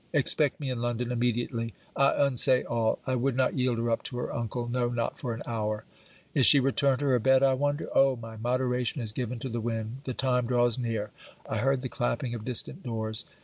[0.13, 1.75] Expect me in London immediately.
[1.95, 2.97] I unsay all.
[3.05, 5.85] I would not yield her up to her uncle, no not for an hour!
[6.33, 7.87] Is she returned to her bed, I wonder?
[7.93, 8.15] Oh!
[8.15, 9.97] my moderation is given to the wind!
[10.05, 11.11] The time draws near!
[11.47, 13.25] I heard the clapping of distant doors.